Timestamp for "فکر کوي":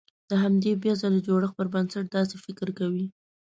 2.45-3.05